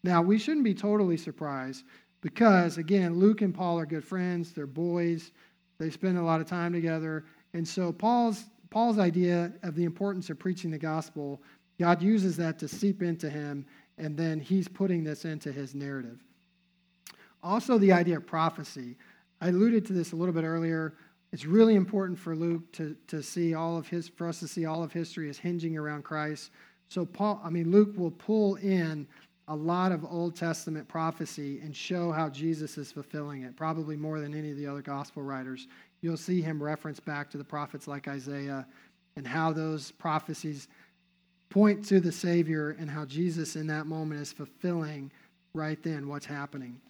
[0.06, 1.82] Now, we shouldn't be totally surprised
[2.20, 5.32] because, again, Luke and Paul are good friends, they're boys,
[5.78, 7.24] they spend a lot of time together.
[7.54, 11.42] And so, Paul's, Paul's idea of the importance of preaching the gospel,
[11.80, 13.66] God uses that to seep into him,
[13.98, 16.22] and then he's putting this into his narrative.
[17.42, 18.96] Also, the idea of prophecy.
[19.40, 20.94] I alluded to this a little bit earlier.
[21.32, 24.66] It's really important for Luke to, to see all of his, for us to see
[24.66, 26.52] all of history as hinging around Christ.
[26.88, 29.08] So Paul, I mean, Luke will pull in
[29.48, 34.20] a lot of Old Testament prophecy and show how Jesus is fulfilling it, probably more
[34.20, 35.68] than any of the other gospel writers.
[36.00, 38.66] You'll see him reference back to the prophets like Isaiah
[39.16, 40.68] and how those prophecies
[41.48, 45.10] point to the Savior and how Jesus in that moment is fulfilling
[45.54, 46.80] right then what's happening.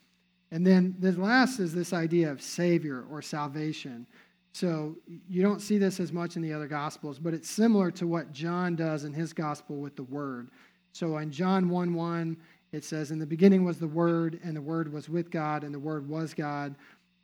[0.51, 4.07] And then the last is this idea of Savior or salvation.
[4.53, 4.97] So
[5.29, 8.33] you don't see this as much in the other Gospels, but it's similar to what
[8.33, 10.49] John does in his Gospel with the Word.
[10.97, 12.37] So in John 1 1,
[12.73, 15.75] it says, In the beginning was the Word, and the Word was with God, and
[15.75, 16.75] the Word was God.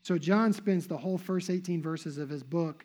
[0.03, 2.85] So John spends the whole first 18 verses of his book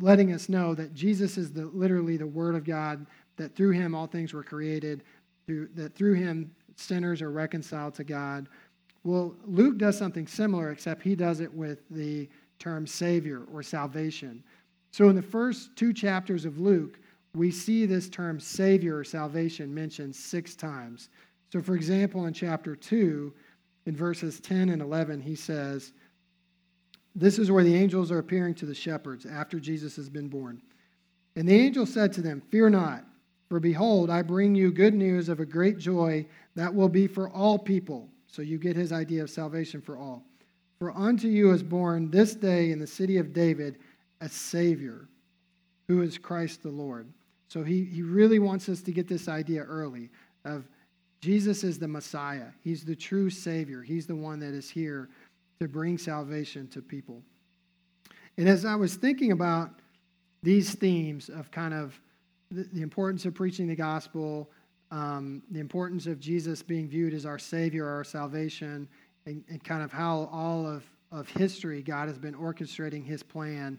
[0.00, 3.04] letting us know that Jesus is the, literally the Word of God,
[3.36, 5.02] that through him all things were created,
[5.46, 8.48] through, that through him sinners are reconciled to God.
[9.04, 12.26] Well, Luke does something similar, except he does it with the
[12.58, 14.42] term Savior or salvation.
[14.92, 16.98] So, in the first two chapters of Luke,
[17.38, 21.08] we see this term Savior or salvation mentioned six times.
[21.52, 23.32] So, for example, in chapter 2,
[23.86, 25.92] in verses 10 and 11, he says,
[27.14, 30.60] This is where the angels are appearing to the shepherds after Jesus has been born.
[31.36, 33.04] And the angel said to them, Fear not,
[33.48, 37.30] for behold, I bring you good news of a great joy that will be for
[37.30, 38.08] all people.
[38.26, 40.24] So you get his idea of salvation for all.
[40.78, 43.78] For unto you is born this day in the city of David
[44.20, 45.08] a Savior,
[45.86, 47.08] who is Christ the Lord.
[47.48, 50.10] So he, he really wants us to get this idea early
[50.44, 50.64] of
[51.20, 52.46] Jesus is the Messiah.
[52.62, 53.82] He's the true Savior.
[53.82, 55.08] He's the one that is here
[55.60, 57.22] to bring salvation to people.
[58.36, 59.70] And as I was thinking about
[60.42, 61.98] these themes of kind of
[62.50, 64.48] the, the importance of preaching the gospel,
[64.90, 68.88] um, the importance of Jesus being viewed as our Savior, our salvation,
[69.26, 73.78] and, and, kind of how all of, of history God has been orchestrating His plan,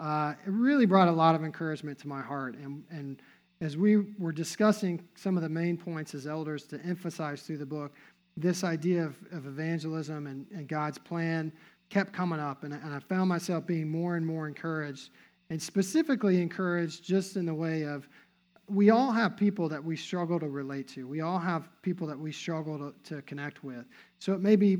[0.00, 2.56] uh, it really brought a lot of encouragement to my heart.
[2.56, 3.22] And, and
[3.60, 7.66] as we were discussing some of the main points as elders to emphasize through the
[7.66, 7.92] book,
[8.36, 11.52] this idea of, of evangelism and, and, God's plan
[11.90, 12.64] kept coming up.
[12.64, 15.10] And, and I found myself being more and more encouraged,
[15.50, 18.08] and specifically encouraged just in the way of
[18.68, 21.06] we all have people that we struggle to relate to.
[21.06, 23.84] We all have people that we struggle to, to connect with.
[24.20, 24.78] So it may be,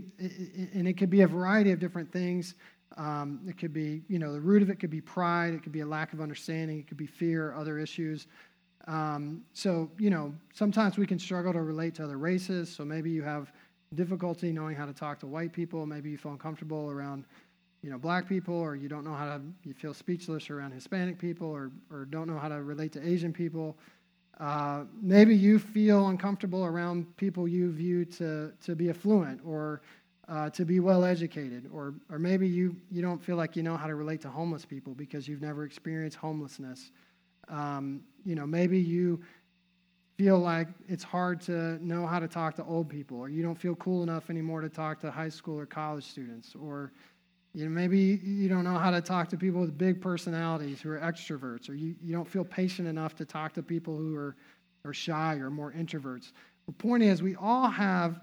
[0.73, 2.55] and it could be a variety of different things.
[2.97, 5.73] Um, it could be, you know, the root of it could be pride, it could
[5.73, 8.27] be a lack of understanding, it could be fear, other issues.
[8.87, 12.69] Um, so, you know, sometimes we can struggle to relate to other races.
[12.69, 13.53] So maybe you have
[13.95, 15.87] difficulty knowing how to talk to white people.
[15.87, 17.25] Maybe you feel uncomfortable around,
[17.83, 21.19] you know, black people, or you don't know how to, you feel speechless around Hispanic
[21.19, 23.77] people, or, or don't know how to relate to Asian people.
[24.39, 29.83] Uh, maybe you feel uncomfortable around people you view to, to be affluent or
[30.31, 33.77] uh, to be well educated, or, or maybe you, you don't feel like you know
[33.77, 36.93] how to relate to homeless people because you've never experienced homelessness.
[37.49, 39.21] Um, you know, maybe you
[40.17, 43.59] feel like it's hard to know how to talk to old people, or you don't
[43.59, 46.93] feel cool enough anymore to talk to high school or college students, or
[47.53, 50.91] you know, maybe you don't know how to talk to people with big personalities who
[50.91, 54.37] are extroverts, or you, you don't feel patient enough to talk to people who are,
[54.85, 56.31] are shy or more introverts.
[56.67, 58.21] The point is, we all have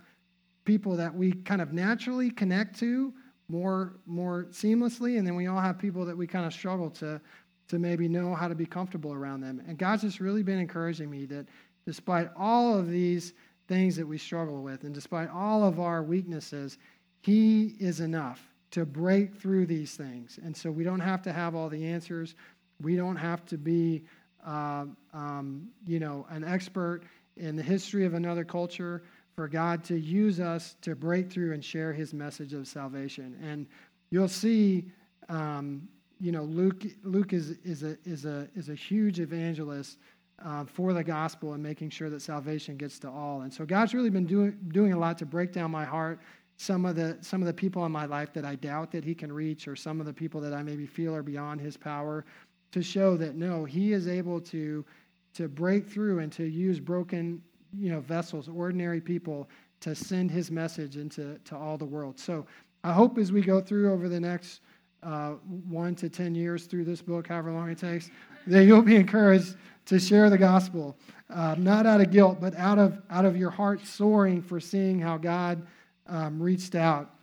[0.68, 3.14] people that we kind of naturally connect to
[3.48, 7.20] more, more seamlessly, and then we all have people that we kind of struggle to
[7.70, 9.62] to maybe know how to be comfortable around them.
[9.68, 11.48] And God's just really been encouraging me that
[11.86, 13.34] despite all of these
[13.68, 16.78] things that we struggle with, and despite all of our weaknesses,
[17.22, 20.40] He is enough to break through these things.
[20.44, 22.36] And so we don't have to have all the answers.
[22.82, 24.04] We don't have to be,
[24.46, 27.02] uh, um, you know, an expert
[27.36, 29.04] in the history of another culture
[29.38, 33.38] for God to use us to break through and share His message of salvation.
[33.42, 33.68] And
[34.10, 34.86] you'll see
[35.30, 35.88] um,
[36.20, 40.00] you know, Luke, Luke is, is, a, is, a, is a huge evangelist
[40.44, 43.42] uh, for the gospel and making sure that salvation gets to all.
[43.42, 46.20] And so God's really been doing, doing a lot to break down my heart.
[46.58, 49.14] Some of, the, some of the people in my life that I doubt that he
[49.14, 52.26] can reach, or some of the people that I maybe feel are beyond his power,
[52.72, 54.84] to show that no, he is able to,
[55.36, 57.42] to break through and to use broken
[57.74, 59.50] you know, vessels, ordinary people,
[59.82, 62.20] to send his message into to all the world.
[62.20, 62.46] So
[62.84, 64.62] I hope as we go through over the next
[65.04, 65.32] uh,
[65.70, 68.10] one to 10 years through this book, however long it takes,
[68.48, 70.98] that you'll be encouraged to share the gospel,
[71.30, 75.00] uh, not out of guilt, but out of, out of your heart soaring for seeing
[75.00, 75.66] how God
[76.08, 77.14] um, reached out.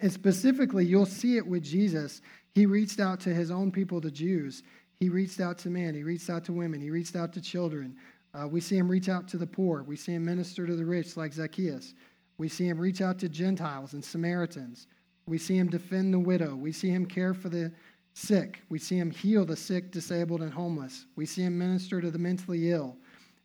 [0.00, 2.20] And specifically, you'll see it with Jesus.
[2.54, 4.62] He reached out to his own people, the Jews.
[4.98, 5.94] He reached out to men.
[5.94, 6.80] He reached out to women.
[6.80, 7.96] He reached out to children.
[8.36, 9.82] Uh, we see him reach out to the poor.
[9.82, 11.94] We see him minister to the rich, like Zacchaeus.
[12.38, 14.88] We see him reach out to Gentiles and Samaritans.
[15.26, 16.54] We see him defend the widow.
[16.54, 17.72] We see him care for the
[18.12, 18.62] sick.
[18.68, 21.06] We see him heal the sick, disabled, and homeless.
[21.16, 22.96] We see him minister to the mentally ill.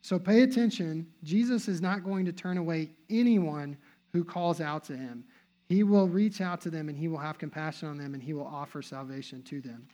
[0.02, 1.08] So pay attention.
[1.24, 3.78] Jesus is not going to turn away anyone
[4.12, 5.24] who calls out to him.
[5.70, 8.34] He will reach out to them and he will have compassion on them and he
[8.34, 9.88] will offer salvation to them.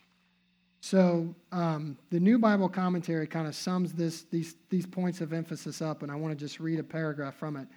[0.82, 5.82] So um, the New Bible Commentary kind of sums this, these, these points of emphasis
[5.82, 7.68] up, and I want to just read a paragraph from it.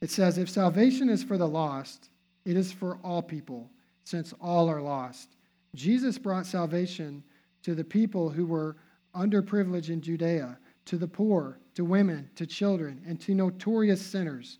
[0.00, 2.10] It says, If salvation is for the lost,
[2.44, 3.70] it is for all people,
[4.04, 5.36] since all are lost.
[5.74, 7.22] Jesus brought salvation
[7.62, 8.76] to the people who were
[9.14, 14.58] underprivileged in Judea, to the poor, to women, to children, and to notorious sinners.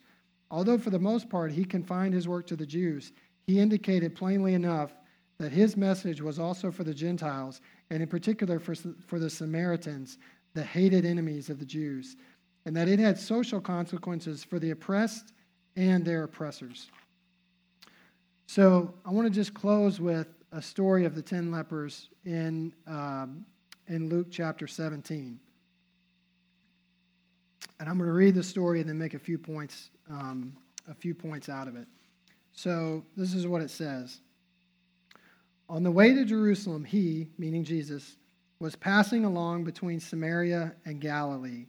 [0.50, 3.12] Although for the most part he confined his work to the Jews,
[3.46, 4.92] he indicated plainly enough
[5.42, 10.18] that his message was also for the Gentiles, and in particular for, for the Samaritans,
[10.54, 12.16] the hated enemies of the Jews,
[12.64, 15.32] and that it had social consequences for the oppressed
[15.74, 16.92] and their oppressors.
[18.46, 23.44] So I want to just close with a story of the ten lepers in, um,
[23.88, 25.40] in Luke chapter 17.
[27.80, 30.52] And I'm going to read the story and then make a few points, um,
[30.88, 31.88] a few points out of it.
[32.52, 34.20] So this is what it says.
[35.72, 38.18] On the way to Jerusalem, he, meaning Jesus,
[38.58, 41.64] was passing along between Samaria and Galilee.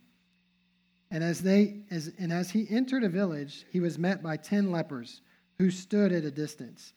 [1.10, 4.74] And as, they, as, and as he entered a village, he was met by ten
[4.74, 5.22] lepers
[5.58, 6.92] who stood at a distance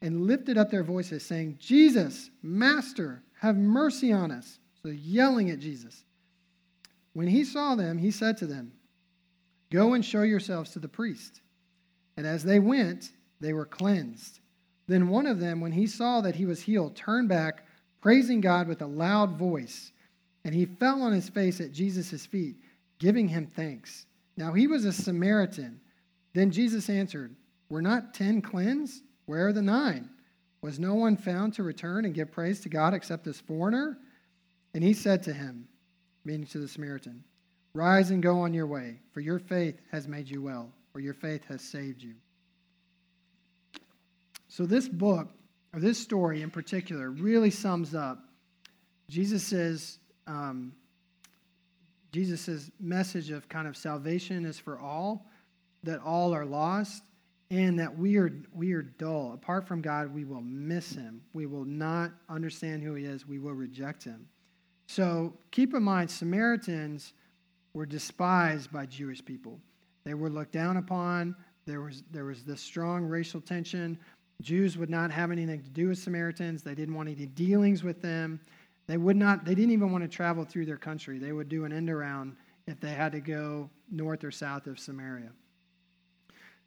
[0.00, 4.60] and lifted up their voices, saying, Jesus, Master, have mercy on us.
[4.80, 6.04] So yelling at Jesus.
[7.14, 8.74] When he saw them, he said to them,
[9.72, 11.40] Go and show yourselves to the priest.
[12.16, 14.38] And as they went, they were cleansed.
[14.86, 17.66] Then one of them, when he saw that he was healed, turned back,
[18.00, 19.92] praising God with a loud voice.
[20.44, 22.56] And he fell on his face at Jesus' feet,
[22.98, 24.06] giving him thanks.
[24.36, 25.80] Now he was a Samaritan.
[26.34, 27.34] Then Jesus answered,
[27.70, 29.02] Were not ten cleansed?
[29.26, 30.10] Where are the nine?
[30.60, 33.98] Was no one found to return and give praise to God except this foreigner?
[34.74, 35.68] And he said to him,
[36.24, 37.22] meaning to the Samaritan,
[37.74, 41.14] Rise and go on your way, for your faith has made you well, or your
[41.14, 42.14] faith has saved you.
[44.54, 45.30] So, this book,
[45.72, 48.20] or this story in particular, really sums up
[49.08, 49.98] Jesus'
[50.28, 50.72] um,
[52.12, 55.26] Jesus' message of kind of salvation is for all,
[55.82, 57.02] that all are lost,
[57.50, 59.32] and that we are, we are dull.
[59.34, 61.20] Apart from God, we will miss him.
[61.32, 63.26] We will not understand who he is.
[63.26, 64.28] We will reject him.
[64.86, 67.12] So keep in mind, Samaritans
[67.72, 69.58] were despised by Jewish people.
[70.04, 71.34] They were looked down upon.
[71.66, 73.98] There was, there was this strong racial tension.
[74.42, 76.62] Jews would not have anything to do with Samaritans.
[76.62, 78.40] They didn't want any dealings with them.
[78.86, 81.18] They would not, they didn't even want to travel through their country.
[81.18, 84.78] They would do an end around if they had to go north or south of
[84.78, 85.30] Samaria.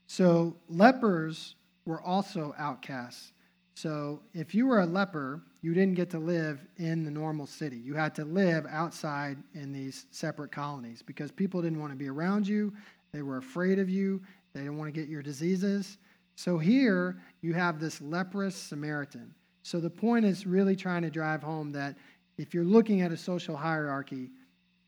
[0.08, 1.56] So lepers
[1.86, 3.34] were also outcasts.
[3.76, 7.78] So if you were a leper, you didn't get to live in the normal city.
[7.78, 12.10] You had to live outside in these separate colonies because people didn't want to be
[12.10, 12.74] around you.
[13.12, 14.22] They were afraid of you.
[14.54, 15.98] They didn't want to get your diseases.
[16.38, 19.34] So here you have this leprous Samaritan.
[19.64, 21.98] So the point is really trying to drive home that
[22.38, 24.30] if you're looking at a social hierarchy,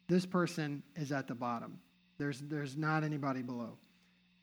[0.07, 1.79] this person is at the bottom.
[2.19, 3.71] There's, there's not anybody below.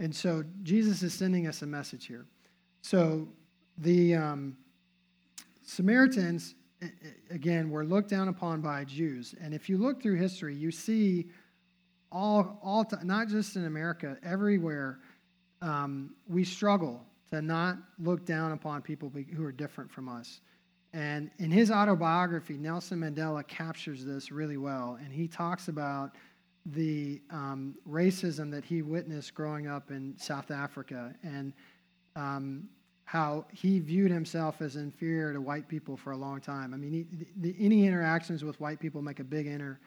[0.01, 2.27] And so Jesus is sending us a message here.
[2.83, 3.29] So
[3.79, 4.57] the um,
[5.63, 6.57] Samaritans,
[7.31, 9.33] again, were looked down upon by Jews.
[9.41, 11.27] And if you look through history, you see
[12.11, 14.99] all, all not just in America, everywhere
[15.63, 20.41] um, we struggle to not look down upon people who are different from us.
[20.93, 24.99] And in his autobiography, Nelson Mandela captures this really well.
[25.03, 26.13] And he talks about
[26.65, 31.53] the um, racism that he witnessed growing up in South Africa and
[32.17, 32.69] um,
[33.05, 36.75] how he viewed himself as inferior to white people for a long time.
[36.75, 39.79] I mean, he, the, any interactions with white people make a big inter,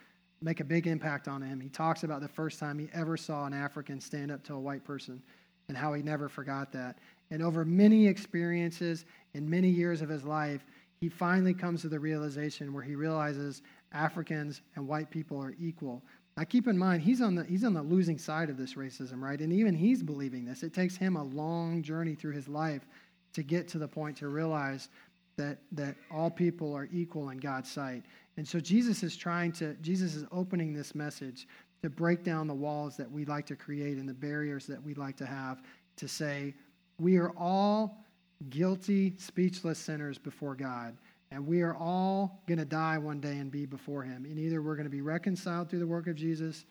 [0.41, 1.59] make a big impact on him.
[1.59, 4.59] He talks about the first time he ever saw an African stand up to a
[4.59, 5.21] white person
[5.69, 6.97] and how he never forgot that.
[7.31, 10.65] And over many experiences and many years of his life,
[10.99, 13.61] he finally comes to the realization where he realizes
[13.93, 16.03] Africans and white people are equal.
[16.35, 19.21] Now, keep in mind, he's on, the, he's on the losing side of this racism,
[19.21, 19.39] right?
[19.39, 20.63] And even he's believing this.
[20.63, 22.85] It takes him a long journey through his life
[23.33, 24.89] to get to the point to realize
[25.37, 28.03] that, that all people are equal in God's sight.
[28.37, 31.47] And so Jesus is trying to, Jesus is opening this message
[31.81, 34.93] to break down the walls that we like to create and the barriers that we
[34.93, 35.61] like to have
[35.97, 36.53] to say,
[36.99, 38.03] we are all
[38.49, 40.97] guilty, speechless sinners before God.
[41.31, 44.25] And we are all going to die one day and be before Him.
[44.25, 46.65] And either we're going to be reconciled through the work of Jesus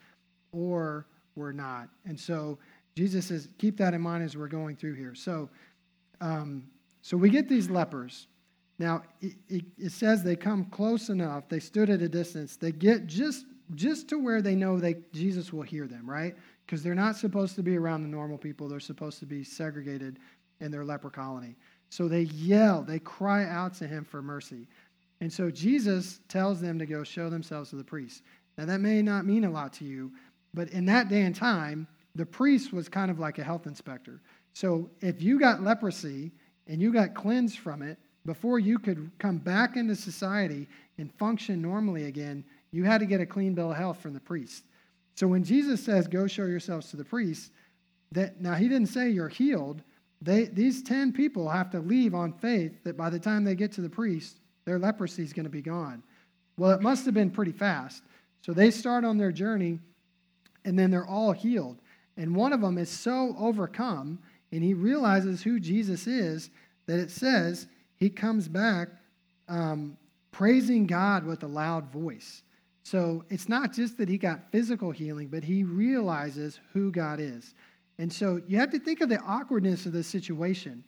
[0.52, 1.06] or
[1.36, 1.88] we're not.
[2.04, 2.58] And so
[2.96, 5.14] Jesus says, keep that in mind as we're going through here.
[5.14, 5.48] So,
[6.20, 6.64] um,
[7.02, 8.26] so we get these lepers.
[8.80, 11.48] Now, it, it, it says they come close enough.
[11.48, 12.56] They stood at a distance.
[12.56, 13.44] They get just
[13.74, 16.34] just to where they know they, Jesus will hear them, right?
[16.64, 18.68] Because they're not supposed to be around the normal people.
[18.68, 20.18] They're supposed to be segregated
[20.60, 21.56] in their leper colony.
[21.90, 24.66] So they yell, they cry out to him for mercy.
[25.20, 28.22] And so Jesus tells them to go show themselves to the priest.
[28.56, 30.12] Now, that may not mean a lot to you,
[30.54, 34.20] but in that day and time, the priest was kind of like a health inspector.
[34.52, 36.32] So if you got leprosy
[36.66, 41.62] and you got cleansed from it, before you could come back into society and function
[41.62, 44.64] normally again, you had to get a clean bill of health from the priest.
[45.14, 47.50] So when Jesus says, Go show yourselves to the priest,
[48.12, 49.82] that now he didn't say you're healed.
[50.20, 53.72] They, these 10 people have to leave on faith that by the time they get
[53.72, 56.02] to the priest, their leprosy is going to be gone.
[56.56, 58.02] Well, it must have been pretty fast.
[58.42, 59.78] So they start on their journey,
[60.64, 61.78] and then they're all healed.
[62.16, 64.18] And one of them is so overcome,
[64.50, 66.50] and he realizes who Jesus is,
[66.86, 67.66] that it says
[67.96, 68.88] he comes back
[69.48, 69.96] um,
[70.32, 72.42] praising God with a loud voice.
[72.90, 77.54] So it's not just that he got physical healing, but he realizes who God is.
[77.98, 80.82] And so you have to think of the awkwardness of the situation.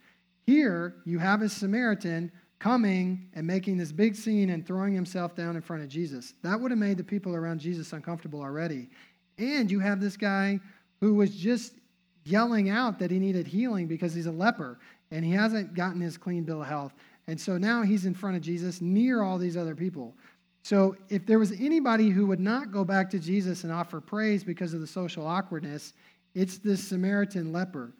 [0.47, 5.55] Here, you have a Samaritan coming and making this big scene and throwing himself down
[5.55, 6.33] in front of Jesus.
[6.41, 8.89] That would have made the people around Jesus uncomfortable already.
[9.37, 10.59] And you have this guy
[11.01, 11.75] who was just
[12.23, 14.79] yelling out that he needed healing because he's a leper
[15.11, 16.93] and he hasn't gotten his clean bill of health.
[17.27, 20.15] And so now he's in front of Jesus near all these other people.
[20.63, 24.43] So, if there was anybody who would not go back to Jesus and offer praise
[24.43, 25.93] because of the social awkwardness,
[26.33, 27.91] It's this Samaritan leper.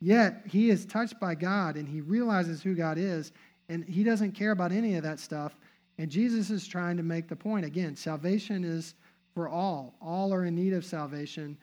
[0.00, 3.32] Yet he is touched by God and he realizes who God is,
[3.68, 5.58] and he doesn't care about any of that stuff.
[5.98, 8.94] And Jesus is trying to make the point again salvation is
[9.34, 11.56] for all, all are in need of salvation.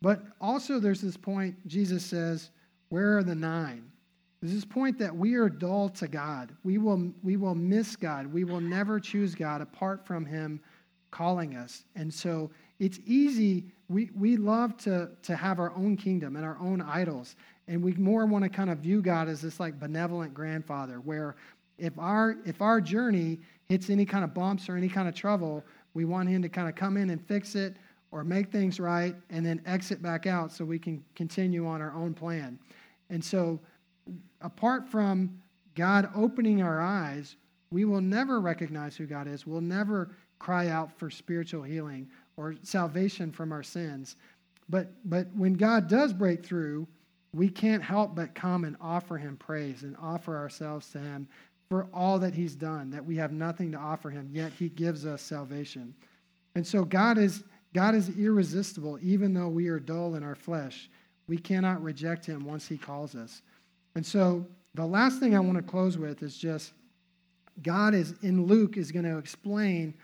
[0.00, 2.50] But also, there's this point, Jesus says,
[2.88, 3.90] Where are the nine?
[4.44, 6.54] There's this point that we are dull to God.
[6.64, 8.26] We will, we will miss God.
[8.26, 10.60] We will never choose God apart from Him
[11.10, 11.86] calling us.
[11.96, 13.64] And so it's easy.
[13.88, 17.36] We, we love to, to have our own kingdom and our own idols.
[17.68, 21.36] And we more want to kind of view God as this like benevolent grandfather, where
[21.78, 23.38] if our, if our journey
[23.70, 25.64] hits any kind of bumps or any kind of trouble,
[25.94, 27.76] we want Him to kind of come in and fix it
[28.10, 31.94] or make things right and then exit back out so we can continue on our
[31.94, 32.58] own plan.
[33.08, 33.58] And so,
[34.44, 35.40] apart from
[35.74, 37.36] God opening our eyes,
[37.70, 39.46] we will never recognize who God is.
[39.46, 44.16] We'll never cry out for spiritual healing or salvation from our sins.
[44.68, 46.86] But, but when God does break through,
[47.32, 51.26] we can't help but come and offer him praise and offer ourselves to him
[51.68, 55.04] for all that he's done, that we have nothing to offer him, yet he gives
[55.04, 55.94] us salvation.
[56.54, 57.42] And so God is
[57.72, 60.88] God is irresistible, even though we are dull in our flesh.
[61.26, 63.42] We cannot reject him once he calls us.
[63.94, 66.72] And so the last thing I want to close with is just
[67.62, 69.94] God is in Luke is going to explain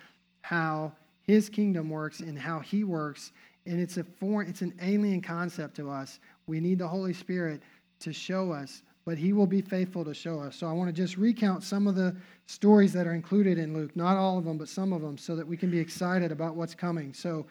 [0.43, 3.32] how his kingdom works and how he works.
[3.66, 6.20] And it's a foreign, it's an alien concept to us.
[6.47, 7.62] We need the Holy Spirit
[8.01, 10.57] to show us, but he will be faithful to show us.
[10.57, 12.16] So I want to just recount some of the
[12.47, 15.36] stories that are included in Luke, not all of them, but some of them, so
[15.36, 17.12] that we can be excited about what's coming.
[17.12, 17.47] So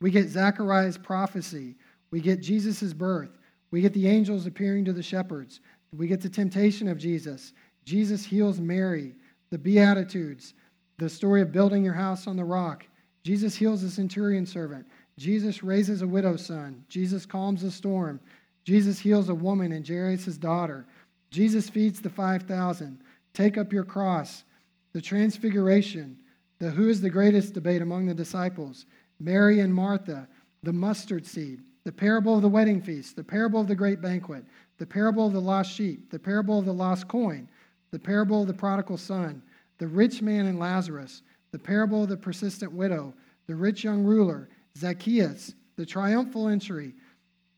[0.00, 1.76] we get Zechariah's prophecy,
[2.10, 3.38] we get Jesus' birth,
[3.70, 5.60] we get the angels appearing to the shepherds,
[5.96, 7.52] we get the temptation of Jesus.
[7.84, 9.14] Jesus heals Mary,
[9.50, 10.54] the Beatitudes,
[10.98, 12.86] the story of building your house on the rock.
[13.24, 14.86] Jesus heals the centurion servant.
[15.18, 16.84] Jesus raises a widow's son.
[16.88, 18.20] Jesus calms the storm.
[18.64, 20.86] Jesus heals a woman and Jairus' daughter.
[21.30, 23.00] Jesus feeds the 5,000.
[23.34, 24.44] Take up your cross.
[24.92, 26.16] The transfiguration.
[26.58, 28.86] The who is the greatest debate among the disciples.
[29.18, 30.28] Mary and Martha.
[30.62, 31.62] The mustard seed.
[31.84, 33.16] The parable of the wedding feast.
[33.16, 34.44] The parable of the great banquet.
[34.80, 36.10] The parable of the lost sheep.
[36.10, 37.48] The parable of the lost coin.
[37.92, 39.42] The parable of the prodigal son.
[39.78, 41.22] The rich man and Lazarus.
[41.52, 43.14] The parable of the persistent widow.
[43.46, 44.48] The rich young ruler.
[44.76, 45.54] Zacchaeus.
[45.76, 46.94] The triumphal entry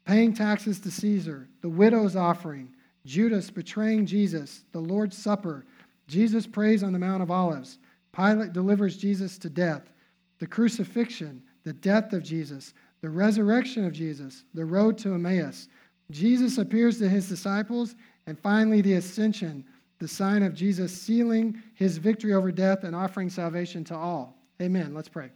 [0.05, 2.69] paying taxes to Caesar, the widow's offering,
[3.05, 5.65] Judas betraying Jesus, the Lord's Supper,
[6.09, 7.79] Jesus prays on the Mount of Olives,
[8.13, 9.93] Pilate delivers Jesus to death,
[10.39, 15.69] the crucifixion, the death of Jesus, the resurrection of Jesus, the road to Emmaus.
[16.11, 17.95] Jesus appears to his disciples,
[18.27, 19.65] and finally the ascension,
[19.99, 24.37] the sign of Jesus sealing his victory over death and offering salvation to all.
[24.61, 24.95] Amen.
[24.95, 25.31] Let's pray.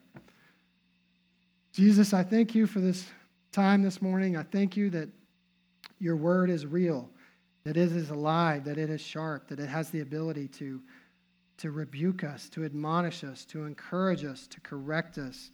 [1.72, 3.06] Jesus, I thank you for this
[3.52, 4.36] time this morning.
[4.36, 5.08] I thank you that
[5.98, 7.08] your word is real,
[7.64, 10.80] that it is alive, that it is sharp, that it has the ability to,
[11.58, 15.50] to rebuke us, to admonish us, to encourage us, to correct us,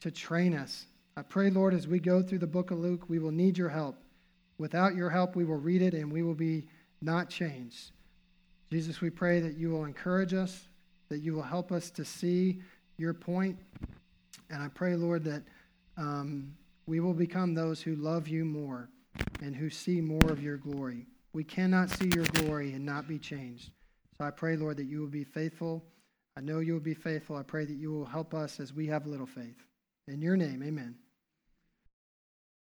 [0.00, 0.86] to train us.
[1.16, 3.68] I pray, Lord, as we go through the book of Luke, we will need your
[3.68, 3.96] help.
[4.60, 6.66] Without your help, we will read it and we will be
[7.00, 7.92] not changed.
[8.70, 10.68] Jesus, we pray that you will encourage us,
[11.08, 12.60] that you will help us to see
[12.98, 13.58] your point.
[14.50, 15.44] And I pray, Lord, that
[15.96, 16.54] um,
[16.84, 18.90] we will become those who love you more
[19.40, 21.06] and who see more of your glory.
[21.32, 23.70] We cannot see your glory and not be changed.
[24.18, 25.82] So I pray, Lord, that you will be faithful.
[26.36, 27.36] I know you will be faithful.
[27.36, 29.64] I pray that you will help us as we have little faith.
[30.06, 30.96] In your name, amen.